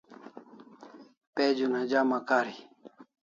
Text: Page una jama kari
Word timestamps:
Page 1.35 1.61
una 1.69 1.81
jama 1.89 2.17
kari 2.27 2.55